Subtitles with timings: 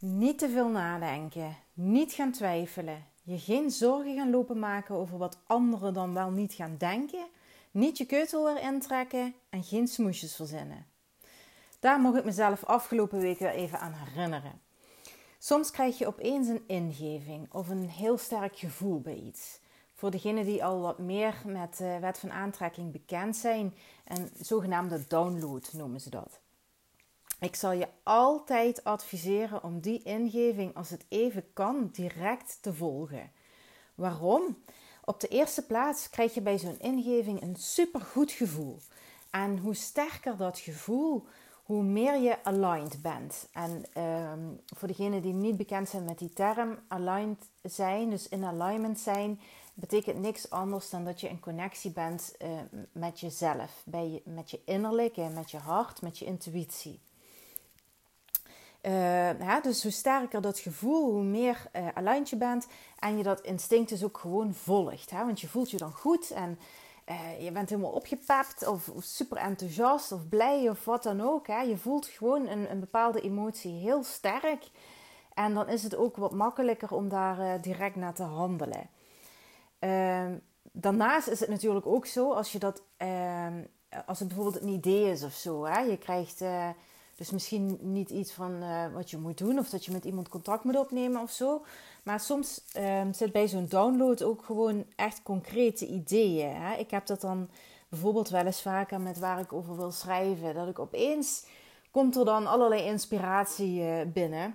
[0.00, 5.38] Niet te veel nadenken, niet gaan twijfelen, je geen zorgen gaan lopen maken over wat
[5.46, 7.26] anderen dan wel niet gaan denken,
[7.70, 10.86] niet je keutel weer intrekken en geen smoesjes verzinnen.
[11.78, 14.60] Daar mocht ik mezelf afgelopen week weer even aan herinneren.
[15.38, 19.60] Soms krijg je opeens een ingeving of een heel sterk gevoel bij iets.
[19.94, 23.74] Voor degenen die al wat meer met de wet van aantrekking bekend zijn,
[24.04, 26.40] een zogenaamde download noemen ze dat.
[27.40, 33.30] Ik zal je altijd adviseren om die ingeving, als het even kan, direct te volgen.
[33.94, 34.62] Waarom?
[35.04, 38.78] Op de eerste plaats krijg je bij zo'n ingeving een supergoed gevoel.
[39.30, 41.26] En hoe sterker dat gevoel,
[41.64, 43.48] hoe meer je aligned bent.
[43.52, 44.40] En ehm,
[44.76, 49.40] voor degenen die niet bekend zijn met die term, aligned zijn, dus in alignment zijn,
[49.74, 52.48] betekent niks anders dan dat je in connectie bent uh,
[52.92, 57.00] met jezelf, bij je, met je innerlijke, met je hart, met je intuïtie.
[58.88, 62.66] Uh, dus hoe sterker dat gevoel, hoe meer uh, aligned je bent
[62.98, 65.10] en je dat instinct dus ook gewoon volgt.
[65.10, 65.24] Hè?
[65.24, 66.58] Want je voelt je dan goed en
[67.08, 71.46] uh, je bent helemaal opgepept of, super enthousiast of blij of wat dan ook.
[71.46, 71.60] Hè?
[71.60, 74.70] Je voelt gewoon een, een bepaalde emotie heel sterk.
[75.34, 78.88] En dan is het ook wat makkelijker om daar direct naar te handelen.
[79.80, 80.26] Uh,
[80.72, 83.62] daarnaast is het natuurlijk ook zo als je dat, ehm,
[84.06, 85.64] als het bijvoorbeeld een idee is of zo.
[85.64, 85.80] Hè?
[85.80, 86.68] Je krijgt eh,
[87.18, 90.64] dus misschien niet iets van wat je moet doen of dat je met iemand contact
[90.64, 91.64] moet opnemen of zo.
[92.02, 96.54] Maar soms um, zit bij zo'n download ook gewoon echt concrete ideeën.
[96.54, 96.76] Hè?
[96.76, 97.48] Ik heb dat dan
[97.88, 100.54] bijvoorbeeld wel eens vaker met waar ik over wil schrijven.
[100.54, 101.46] Dat ik opeens
[101.90, 104.54] komt er dan allerlei inspiratie uh, binnen.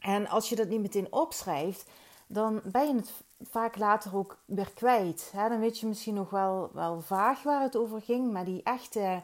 [0.00, 1.90] En als je dat niet meteen opschrijft,
[2.26, 5.30] dan ben je het vaak later ook weer kwijt.
[5.36, 5.48] Hè?
[5.48, 9.22] Dan weet je misschien nog wel, wel vaag waar het over ging, maar die echte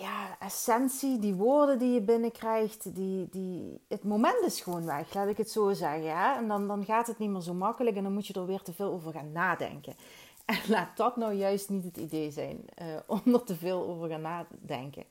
[0.00, 5.28] ja, essentie, die woorden die je binnenkrijgt, die, die, het moment is gewoon weg, laat
[5.28, 6.02] ik het zo zeggen.
[6.02, 6.36] Ja?
[6.36, 8.62] En dan, dan gaat het niet meer zo makkelijk en dan moet je er weer
[8.62, 9.94] te veel over gaan nadenken.
[10.44, 14.08] En laat dat nou juist niet het idee zijn, uh, om er te veel over
[14.08, 15.04] gaan nadenken.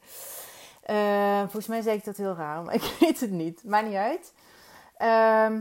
[0.90, 3.64] Uh, volgens mij zeg ik dat heel raar, maar ik weet het niet.
[3.64, 4.34] Maakt niet uit.
[5.00, 5.60] Uh,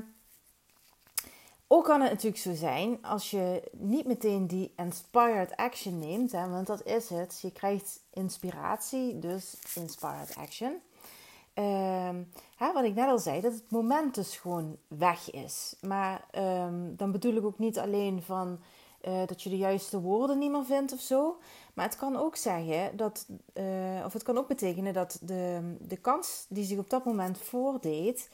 [1.68, 6.48] ook kan het natuurlijk zo zijn als je niet meteen die inspired action neemt, hè,
[6.48, 7.38] want dat is het.
[7.42, 10.80] Je krijgt inspiratie, dus inspired action.
[11.54, 15.76] Um, hè, wat ik net al zei, dat het moment dus gewoon weg is.
[15.80, 18.58] Maar um, dan bedoel ik ook niet alleen van
[19.02, 21.38] uh, dat je de juiste woorden niet meer vindt of zo.
[21.74, 25.96] Maar het kan ook zeggen dat, uh, of het kan ook betekenen dat de, de
[25.96, 28.30] kans die zich op dat moment voordeed,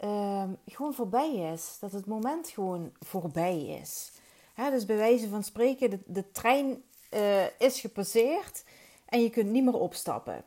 [0.00, 1.76] uh, gewoon voorbij is.
[1.80, 4.12] Dat het moment gewoon voorbij is.
[4.70, 8.64] Dus bij wijze van spreken, de, trein uh, is gepasseerd
[9.06, 10.44] en je kunt niet meer opstappen.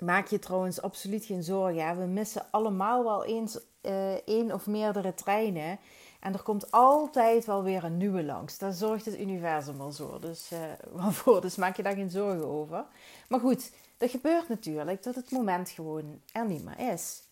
[0.00, 1.98] Maak je trouwens absoluut geen zorgen.
[1.98, 5.78] We missen allemaal wel eens uh, één of meerdere treinen.
[6.20, 8.58] En er komt altijd wel weer een nieuwe langs.
[8.58, 10.18] Daar zorgt het universum wel zo.
[10.18, 10.50] Dus,
[10.96, 11.40] uh, voor.
[11.40, 12.84] dus maak je daar geen zorgen over.
[13.28, 17.22] Maar goed, dat gebeurt natuurlijk dat het moment gewoon er niet meer is.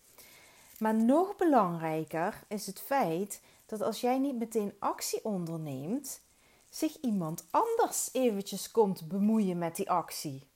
[0.78, 6.20] Maar nog belangrijker is het feit dat als jij niet meteen actie onderneemt,
[6.70, 10.50] zich iemand anders eventjes komt bemoeien met die actie.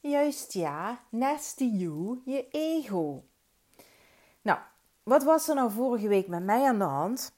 [0.00, 3.22] Juist ja, nasty you, je ego.
[4.42, 4.58] Nou,
[5.02, 7.32] wat was er nou vorige week met mij aan de hand?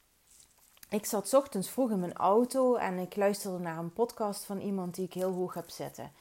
[0.89, 4.95] Ik zat ochtends vroeg in mijn auto en ik luisterde naar een podcast van iemand
[4.95, 6.12] die ik heel hoog heb zitten.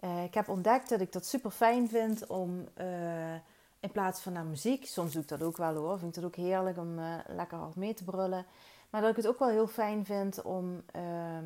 [0.00, 3.34] Uh, ik heb ontdekt dat ik dat super fijn vind om uh,
[3.80, 4.86] in plaats van naar muziek.
[4.86, 5.98] Soms doe ik dat ook wel hoor.
[5.98, 8.46] Vind ik het ook heerlijk om uh, lekker hard mee te brullen.
[8.90, 11.38] Maar dat ik het ook wel heel fijn vind om uh,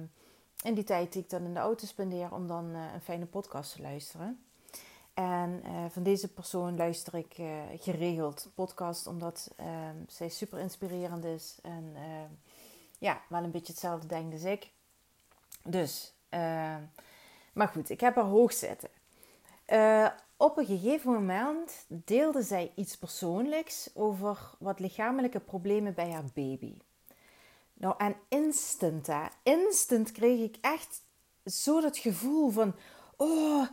[0.63, 3.27] in die tijd die ik dan in de auto spendeer, om dan uh, een fijne
[3.27, 4.45] podcast te luisteren.
[5.15, 7.35] En uh, van deze persoon luister ik
[7.81, 11.59] geregeld podcast, omdat ehm, zij super inspirerend is.
[11.63, 11.97] En
[12.99, 14.71] ja, wel een beetje hetzelfde denkt als ik.
[15.65, 16.15] Dus,
[17.53, 18.89] maar goed, ik heb haar hoog zitten.
[20.37, 26.79] Op een gegeven moment deelde zij iets persoonlijks over wat lichamelijke problemen bij haar baby.
[27.75, 31.03] Nou, en instant, hè, instant kreeg ik echt
[31.45, 32.75] zo dat gevoel van:
[33.17, 33.67] oh,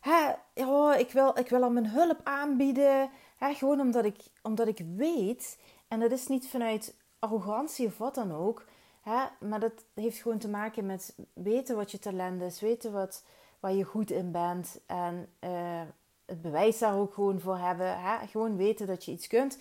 [0.00, 3.10] hè, oh ik, wil, ik wil hem mijn hulp aanbieden.
[3.36, 5.58] Hè, gewoon omdat ik, omdat ik weet,
[5.88, 8.64] en dat is niet vanuit arrogantie of wat dan ook,
[9.00, 13.24] hè, maar dat heeft gewoon te maken met weten wat je talent is, weten wat,
[13.60, 15.80] waar je goed in bent en uh,
[16.26, 18.00] het bewijs daar ook gewoon voor hebben.
[18.00, 18.26] Hè?
[18.26, 19.58] Gewoon weten dat je iets kunt.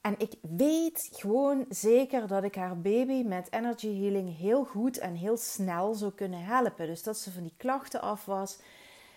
[0.00, 5.14] En ik weet gewoon zeker dat ik haar baby met energy healing heel goed en
[5.14, 6.86] heel snel zou kunnen helpen.
[6.86, 8.58] Dus dat ze van die klachten af was.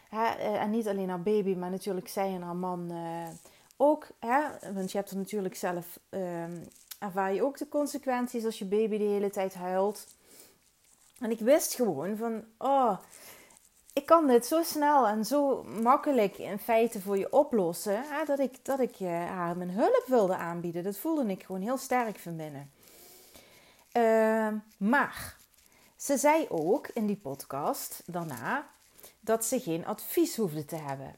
[0.09, 0.25] Hè?
[0.25, 3.27] Eh, en niet alleen haar baby, maar natuurlijk zij en haar man uh,
[3.77, 6.63] ook, hè, want je hebt er natuurlijk zelf, um,
[6.99, 10.07] ervaar je ook de consequenties als je baby de hele tijd huilt.
[11.19, 12.97] En ik wist gewoon van, oh,
[13.97, 18.39] ik kan dit zo snel en zo makkelijk in feite voor je oplossen, hè, dat
[18.39, 20.83] ik, dat ik haar mijn hulp wilde aanbieden.
[20.83, 22.71] Dat voelde ik gewoon heel sterk van binnen.
[23.93, 24.47] Uh,
[24.77, 25.37] maar
[25.95, 28.69] ze zei ook in die podcast daarna
[29.19, 31.15] dat ze geen advies hoefde te hebben.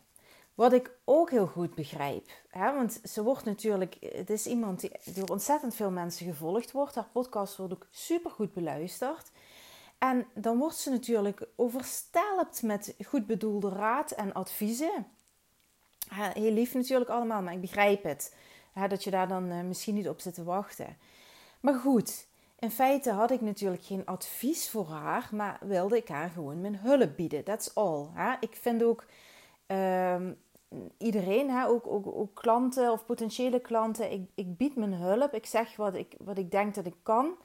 [0.56, 2.30] Wat ik ook heel goed begrijp.
[2.50, 2.74] Hè?
[2.74, 6.96] Want ze wordt natuurlijk, het is iemand die door ontzettend veel mensen gevolgd wordt.
[6.96, 9.32] Haar podcast wordt ook super goed beluisterd.
[10.00, 15.08] En dan wordt ze natuurlijk overstelpt met goed bedoelde raad en adviezen.
[16.14, 18.36] Heel lief natuurlijk allemaal, maar ik begrijp het.
[18.88, 20.98] Dat je daar dan eh, misschien niet op zit te wachten.
[21.60, 22.28] Maar goed,
[22.60, 26.78] in feite had ik natuurlijk geen advies voor haar, maar wilde ik haar gewoon mijn
[26.78, 27.44] hulp bieden.
[27.44, 28.08] That's all.
[28.40, 29.06] Ik vind ook
[29.68, 30.38] um,
[30.98, 35.34] iedereen, ook, klanten of potentiële klanten, ik, bied mijn hulp.
[35.34, 37.36] Ik zeg wat ik, wat ik denk dat ik kan.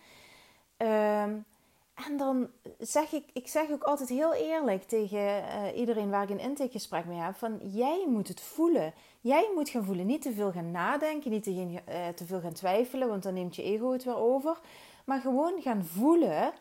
[0.76, 1.44] Um,
[1.94, 2.48] en dan
[2.78, 7.04] zeg ik, ik zeg ook altijd heel eerlijk tegen uh, iedereen waar ik een intakegesprek
[7.04, 8.92] mee heb: van jij moet het voelen.
[9.20, 10.06] Jij moet gaan voelen.
[10.06, 13.56] Niet te veel gaan nadenken, niet te, uh, te veel gaan twijfelen, want dan neemt
[13.56, 14.58] je ego het weer over.
[15.04, 16.52] Maar gewoon gaan voelen.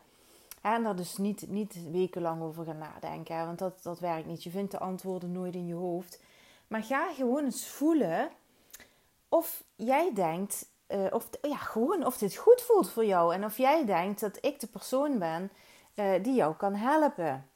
[0.60, 4.42] En daar dus niet, niet wekenlang over gaan nadenken, want dat, dat werkt niet.
[4.42, 6.20] Je vindt de antwoorden nooit in je hoofd.
[6.68, 8.30] Maar ga gewoon eens voelen
[9.28, 13.34] of jij denkt, uh, of, ja, gewoon of dit goed voelt voor jou.
[13.34, 15.50] En of jij denkt dat ik de persoon ben
[15.94, 17.48] uh, die jou kan helpen.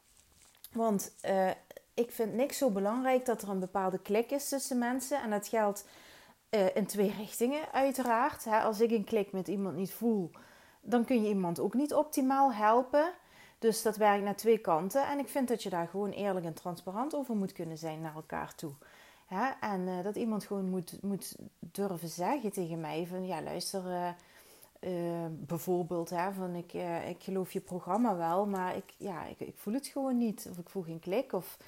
[0.73, 1.51] Want uh,
[1.95, 5.23] ik vind niks zo belangrijk dat er een bepaalde klik is tussen mensen.
[5.23, 5.87] En dat geldt
[6.75, 8.45] in twee richtingen, uiteraard.
[8.45, 10.31] Hè, als ik een klik met iemand niet voel,
[10.81, 13.13] dan kun je iemand ook niet optimaal helpen.
[13.59, 15.07] Dus dat werkt naar twee kanten.
[15.09, 18.15] En ik vind dat je daar gewoon eerlijk en transparant over moet kunnen zijn naar
[18.15, 18.73] elkaar toe.
[19.61, 24.09] En uh, dat iemand gewoon moet, moet durven zeggen tegen mij van ja luister, uh,
[24.81, 26.73] uh, bijvoorbeeld hè, van ik,
[27.09, 30.47] ik geloof je programma wel, maar ik, ja, ik, ik voel het gewoon niet.
[30.51, 31.33] Of ik voel geen klik.
[31.33, 31.59] Of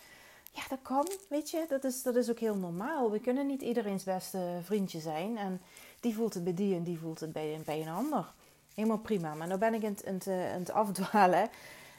[0.53, 1.65] ja, dat kan, weet je.
[1.69, 3.11] Dat is, dat is ook heel normaal.
[3.11, 5.39] We kunnen niet iedereen's beste vriendje zijn.
[5.39, 5.61] En
[6.01, 8.33] die voelt het bij die en die voelt het bij, een ander.
[8.75, 9.35] Helemaal prima.
[9.35, 11.49] Maar nu ben ik in het, het afdwalen.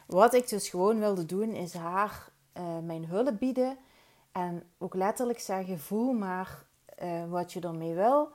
[0.05, 2.29] Wat ik dus gewoon wilde doen, is haar
[2.83, 3.77] mijn hulp bieden
[4.31, 6.63] en ook letterlijk zeggen: voel maar
[7.03, 8.31] uh, wat je ermee wil.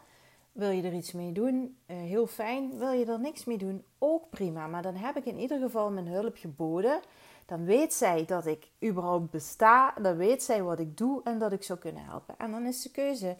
[0.52, 1.78] Wil je er iets mee doen?
[1.86, 2.78] Uh, heel fijn.
[2.78, 3.84] Wil je er niks mee doen?
[3.98, 4.66] Ook prima.
[4.66, 7.00] Maar dan heb ik in ieder geval mijn hulp geboden.
[7.46, 9.94] Dan weet zij dat ik überhaupt besta.
[10.02, 12.34] Dan weet zij wat ik doe en dat ik zou kunnen helpen.
[12.38, 13.36] En dan is de keuze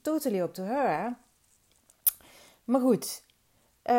[0.00, 1.16] totally op to her.
[2.64, 3.22] Maar goed.
[3.84, 3.94] Uh,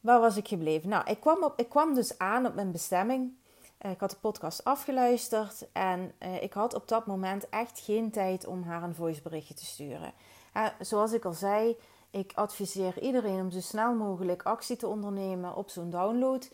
[0.00, 0.88] waar was ik gebleven?
[0.88, 3.32] Nou, ik kwam, op, ik kwam dus aan op mijn bestemming.
[3.78, 8.10] Eh, ik had de podcast afgeluisterd en uh, ik had op dat moment echt geen
[8.10, 10.12] tijd om haar een voiceberichtje te sturen.
[10.56, 11.76] Uh, zoals ik al zei,
[12.10, 16.50] ik adviseer iedereen om zo snel mogelijk actie te ondernemen op zo'n download.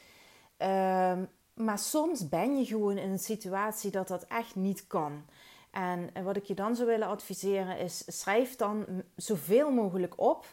[0.57, 1.25] Ehm,
[1.55, 5.25] maar soms ben je gewoon in een situatie dat dat echt niet kan.
[5.71, 8.87] En wat ik je dan zou willen adviseren is: schrijf dan
[9.17, 10.47] zoveel mogelijk op.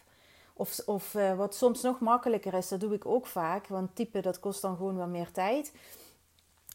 [0.53, 4.39] Of, of wat soms nog makkelijker is, dat doe ik ook vaak, want typen dat
[4.39, 5.71] kost dan gewoon wat meer tijd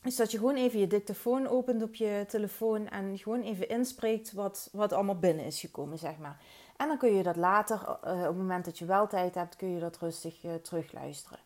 [0.05, 4.33] is dat je gewoon even je dictafoon opent op je telefoon en gewoon even inspreekt
[4.33, 6.41] wat, wat allemaal binnen is gekomen, zeg maar.
[6.77, 9.57] En dan kun je dat later, uh, op het moment dat je wel tijd hebt,
[9.57, 11.39] kun je dat rustig uh, terugluisteren.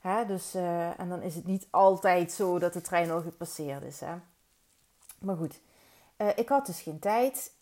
[0.00, 0.26] Hè?
[0.26, 4.00] Dus, uh, en dan is het niet altijd zo dat de trein al gepasseerd is.
[4.00, 4.14] Hè?
[5.18, 5.60] Maar goed,
[6.36, 7.52] ik had dus geen tijd.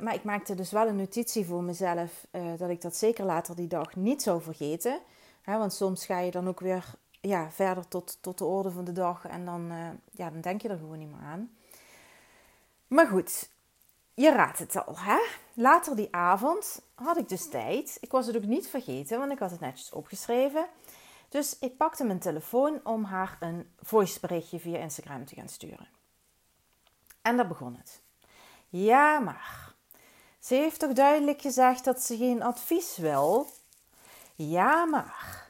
[0.00, 3.66] maar ik maakte dus wel een notitie voor mezelf dat ik dat zeker later die
[3.66, 5.00] dag niet zou vergeten.
[5.42, 5.58] Hè?
[5.58, 8.92] Want soms ga je dan ook weer ja, verder tot, tot de orde van de
[8.92, 9.26] dag.
[9.26, 11.50] En dan, uh, ja, dan denk je er gewoon niet meer aan.
[12.86, 13.50] Maar goed,
[14.14, 14.98] je raadt het al.
[14.98, 15.18] Hè?
[15.54, 17.98] Later die avond had ik dus tijd.
[18.00, 20.66] Ik was het ook niet vergeten, want ik had het netjes opgeschreven.
[21.28, 25.88] Dus ik pakte mijn telefoon om haar een voiceberichtje via Instagram te gaan sturen.
[27.22, 28.00] En daar begon het.
[28.68, 29.74] Ja, maar
[30.38, 33.46] ze heeft toch duidelijk gezegd dat ze geen advies wil?
[34.34, 35.49] Ja, maar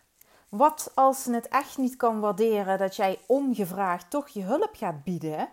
[0.51, 5.05] wat als ze het echt niet kan waarderen dat jij ongevraagd toch je hulp gaat
[5.05, 5.49] bieden?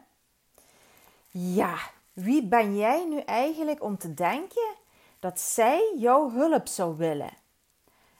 [1.29, 1.77] Ja,
[2.13, 4.75] wie ben jij nu eigenlijk om te denken
[5.19, 7.31] dat zij jouw hulp zou willen?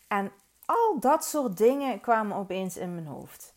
[0.07, 0.31] En
[0.65, 3.53] al dat soort dingen kwamen opeens in mijn hoofd.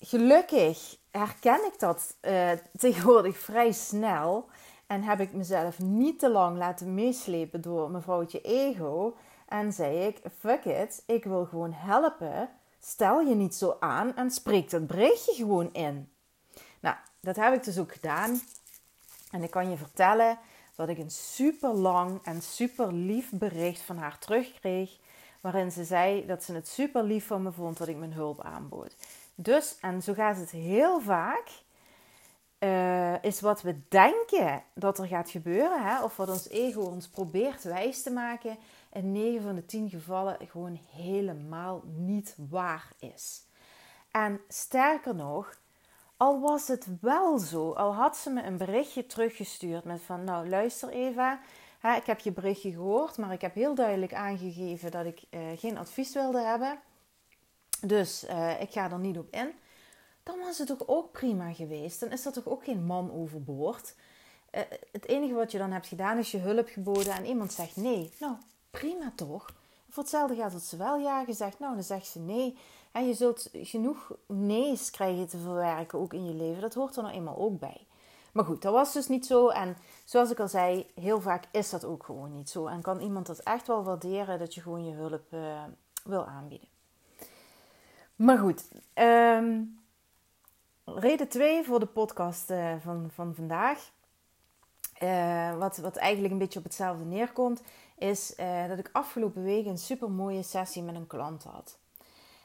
[0.00, 4.48] Gelukkig herken ik dat uh, tegenwoordig vrij snel
[4.86, 9.16] en heb ik mezelf niet te lang laten meeslepen door mevrouwtje ego
[9.48, 12.48] en zei ik: Fuck it, ik wil gewoon helpen.
[12.80, 16.10] Stel je niet zo aan en spreek dat berichtje gewoon in.
[16.80, 18.40] Nou, dat heb ik dus ook gedaan.
[19.30, 20.38] En ik kan je vertellen,
[20.76, 24.96] dat ik een super lang en super lief bericht van haar terugkreeg.
[25.40, 28.40] Waarin ze zei dat ze het super lief van me vond dat ik mijn hulp
[28.40, 28.96] aanbood.
[29.34, 31.48] Dus, en zo gaat het heel vaak,
[32.58, 37.08] uh, is wat we denken dat er gaat gebeuren, hè, of wat ons ego ons
[37.08, 38.56] probeert wijs te maken,
[38.92, 43.44] in 9 van de 10 gevallen gewoon helemaal niet waar is.
[44.10, 45.58] En sterker nog,
[46.16, 50.48] al was het wel zo, al had ze me een berichtje teruggestuurd met van, nou
[50.48, 51.40] luister Eva,
[51.78, 55.40] hè, ik heb je berichtje gehoord, maar ik heb heel duidelijk aangegeven dat ik uh,
[55.56, 56.78] geen advies wilde hebben.
[57.80, 59.52] Dus uh, ik ga er niet op in.
[60.22, 62.00] Dan was het toch ook prima geweest.
[62.00, 63.94] Dan is er toch ook geen man overboord.
[64.52, 64.60] Uh,
[64.92, 68.12] het enige wat je dan hebt gedaan is je hulp geboden en iemand zegt nee.
[68.18, 68.36] Nou,
[68.78, 69.54] prima toch?
[69.88, 71.58] Voor hetzelfde gaat dat ze wel ja gezegd.
[71.58, 72.58] Nou, dan zegt ze nee.
[72.92, 76.60] En je zult genoeg nee's krijgen te verwerken ook in je leven.
[76.60, 77.86] Dat hoort er nou eenmaal ook bij.
[78.32, 79.48] Maar goed, dat was dus niet zo.
[79.48, 82.66] En zoals ik al zei, heel vaak is dat ook gewoon niet zo.
[82.66, 85.62] En kan iemand dat echt wel waarderen dat je gewoon je hulp uh,
[86.04, 86.68] wil aanbieden.
[88.16, 89.78] Maar goed, um,
[90.84, 93.90] reden 2 voor de podcast uh, van, van vandaag.
[95.02, 97.62] Uh, wat, wat eigenlijk een beetje op hetzelfde neerkomt,
[97.98, 101.78] is uh, dat ik afgelopen week een super mooie sessie met een klant had.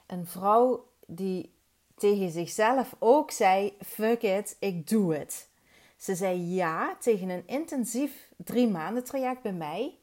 [0.07, 1.53] Een vrouw die
[1.95, 5.49] tegen zichzelf ook zei: Fuck it, ik doe het.
[5.97, 9.95] Ze zei ja tegen een intensief drie maanden traject bij mij.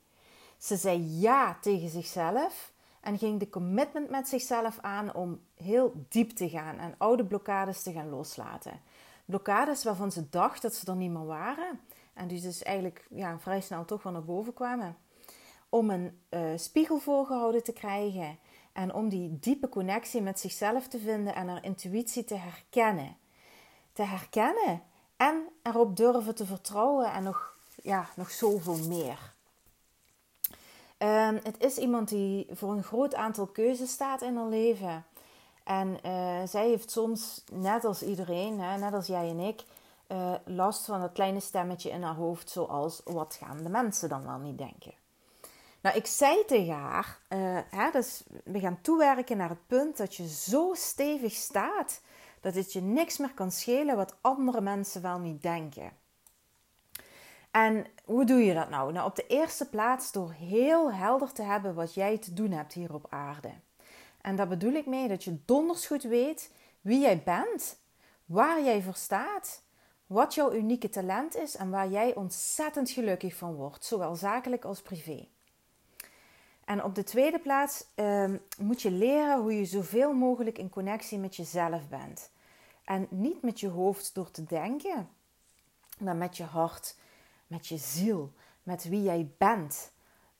[0.58, 6.30] Ze zei ja tegen zichzelf en ging de commitment met zichzelf aan om heel diep
[6.30, 8.80] te gaan en oude blokkades te gaan loslaten.
[9.24, 11.80] Blokkades waarvan ze dacht dat ze er niet meer waren
[12.14, 14.96] en die dus eigenlijk ja, vrij snel toch wel naar boven kwamen.
[15.68, 18.38] Om een uh, spiegel voorgehouden te krijgen
[18.72, 23.16] en om die diepe connectie met zichzelf te vinden en haar intuïtie te herkennen.
[23.92, 24.82] Te herkennen
[25.16, 29.36] en erop durven te vertrouwen en nog, ja, nog zoveel meer.
[30.98, 35.04] Um, het is iemand die voor een groot aantal keuzes staat in haar leven.
[35.64, 39.64] En uh, zij heeft soms, net als iedereen, hè, net als jij en ik,
[40.08, 44.24] uh, last van dat kleine stemmetje in haar hoofd, zoals wat gaan de mensen dan
[44.24, 44.92] wel niet denken.
[45.80, 50.14] Nou, ik zei tegen haar, uh, hè, dus we gaan toewerken naar het punt dat
[50.14, 52.00] je zo stevig staat
[52.40, 55.92] dat het je niks meer kan schelen wat andere mensen wel niet denken.
[57.50, 58.92] En hoe doe je dat nou?
[58.92, 62.72] Nou, op de eerste plaats door heel helder te hebben wat jij te doen hebt
[62.72, 63.50] hier op aarde.
[64.20, 67.78] En daar bedoel ik mee dat je donders goed weet wie jij bent,
[68.24, 69.62] waar jij voor staat,
[70.06, 74.82] wat jouw unieke talent is en waar jij ontzettend gelukkig van wordt, zowel zakelijk als
[74.82, 75.28] privé.
[76.68, 81.18] En op de tweede plaats eh, moet je leren hoe je zoveel mogelijk in connectie
[81.18, 82.30] met jezelf bent.
[82.84, 85.08] En niet met je hoofd door te denken,
[85.98, 86.96] maar met je hart
[87.46, 88.32] met je ziel,
[88.62, 89.92] met wie jij bent.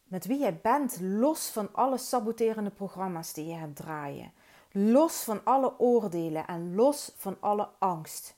[0.04, 4.32] Met wie jij bent, los van alle saboterende programma's die je hebt draaien.
[4.72, 8.36] Los van alle oordelen en los van alle angst.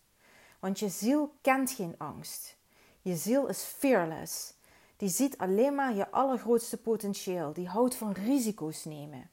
[0.61, 2.57] Want je ziel kent geen angst.
[3.03, 4.55] Je ziel is fearless.
[5.01, 7.53] Die ziet alleen maar je allergrootste potentieel.
[7.53, 9.31] Die houdt van risico's nemen.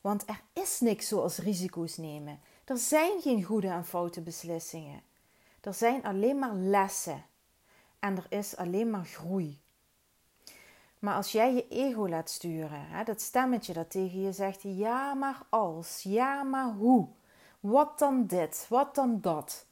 [0.00, 2.40] Want er is niks zoals risico's nemen.
[2.64, 5.02] Er zijn geen goede en foute beslissingen.
[5.60, 7.24] Er zijn alleen maar lessen
[7.98, 9.60] en er is alleen maar groei.
[10.98, 15.14] Maar als jij je ego laat sturen, hè, dat stemmetje dat tegen je zegt: ja,
[15.14, 17.08] maar als, ja, maar hoe,
[17.60, 19.66] wat dan dit, wat dan dat,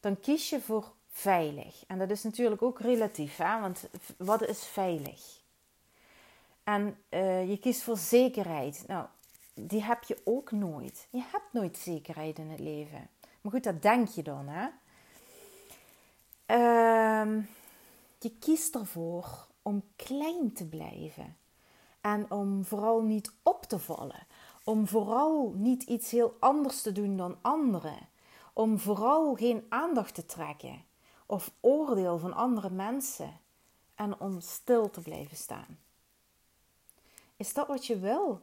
[0.00, 1.84] dan kies je voor veilig.
[1.86, 5.40] En dat is natuurlijk ook relatief, hè, want wat is veilig?
[6.64, 8.84] En uh, je kiest voor zekerheid.
[8.86, 9.06] Nou,
[9.54, 11.08] die heb je ook nooit.
[11.10, 13.08] Je hebt nooit zekerheid in het leven.
[13.40, 14.68] Maar goed, dat denk je dan, hè?
[16.46, 17.40] Ehm.
[18.18, 21.36] Je kiest ervoor om klein te blijven.
[22.00, 24.26] En om vooral niet op te vallen.
[24.64, 28.08] Om vooral niet iets heel anders te doen dan anderen.
[28.52, 30.84] Om vooral geen aandacht te trekken
[31.26, 33.40] of oordeel van andere mensen.
[33.94, 35.78] En om stil te blijven staan.
[37.36, 38.40] Is dat wat je wil?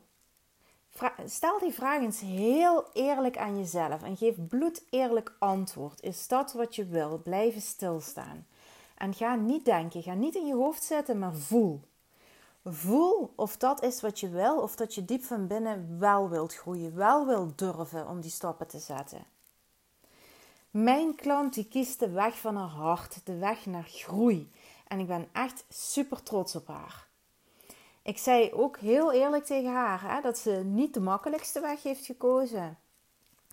[1.26, 6.02] Stel die vraag eens heel eerlijk aan jezelf en geef bloed eerlijk antwoord.
[6.02, 7.18] Is dat wat je wil?
[7.18, 8.48] Blijven stilstaan.
[8.98, 11.82] En ga niet denken, ga niet in je hoofd zitten, maar voel.
[12.64, 16.56] Voel of dat is wat je wil, of dat je diep van binnen wel wilt
[16.56, 19.26] groeien, wel wilt durven om die stappen te zetten.
[20.72, 24.52] Mijn klant die kiest de weg van haar hart, de weg naar groei.
[24.88, 27.08] En ik ben echt super trots op haar.
[28.02, 32.06] Ik zei ook heel eerlijk tegen haar hè, dat ze niet de makkelijkste weg heeft
[32.06, 32.78] gekozen.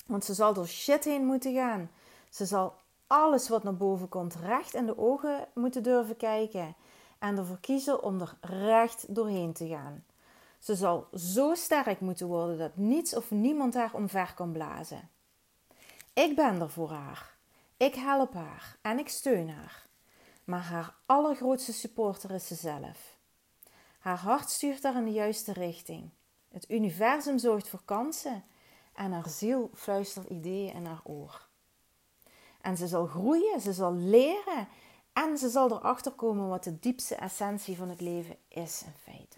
[0.06, 1.90] Want ze zal door shit heen moeten gaan.
[2.30, 2.74] Ze zal
[3.06, 6.74] alles wat naar boven komt recht in de ogen moeten durven kijken.
[7.18, 10.04] en ervoor kiezen om er recht doorheen te gaan.
[10.58, 15.08] Ze zal zo sterk moeten worden dat niets of niemand haar omver kan blazen.
[16.18, 17.36] Ik ben er voor haar.
[17.76, 19.86] Ik help haar en ik steun haar.
[20.44, 23.16] Maar haar allergrootste supporter is ze zelf.
[23.98, 26.10] Haar hart stuurt haar in de juiste richting.
[26.48, 28.44] Het universum zorgt voor kansen
[28.94, 31.48] en haar ziel fluistert ideeën in haar oor.
[32.60, 34.68] En ze zal groeien, ze zal leren
[35.12, 39.37] en ze zal erachter komen wat de diepste essentie van het leven is in feite.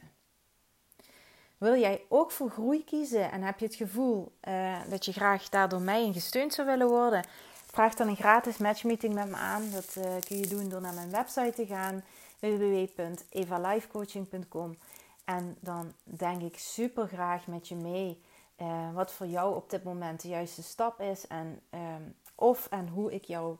[1.60, 5.48] Wil jij ook voor groei kiezen en heb je het gevoel uh, dat je graag
[5.48, 7.24] daardoor mij in gesteund zou willen worden?
[7.66, 9.70] Vraag dan een gratis matchmeeting met me aan.
[9.70, 12.04] Dat uh, kun je doen door naar mijn website te gaan
[12.38, 14.78] www.evalifecoaching.com
[15.24, 18.20] en dan denk ik super graag met je mee
[18.58, 22.88] uh, wat voor jou op dit moment de juiste stap is en um, of en
[22.88, 23.56] hoe ik jou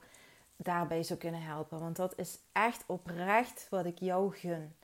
[0.55, 1.79] daarbij zou kunnen helpen.
[1.79, 4.75] Want dat is echt oprecht wat ik jou gun.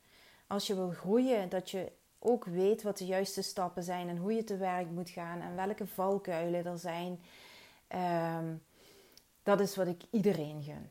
[0.47, 4.33] Als je wil groeien, dat je ook weet wat de juiste stappen zijn en hoe
[4.33, 7.19] je te werk moet gaan en welke valkuilen er zijn.
[8.39, 8.63] Um,
[9.43, 10.89] dat is wat ik iedereen gun.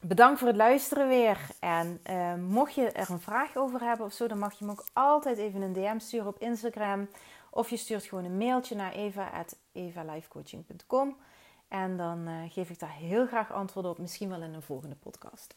[0.00, 1.46] Bedankt voor het luisteren weer.
[1.60, 4.70] En uh, mocht je er een vraag over hebben of zo, dan mag je me
[4.70, 7.08] ook altijd even een DM sturen op Instagram.
[7.50, 11.16] Of je stuurt gewoon een mailtje naar eva.evalifecoaching.com.
[11.68, 14.96] En dan uh, geef ik daar heel graag antwoord op, misschien wel in een volgende
[14.96, 15.54] podcast.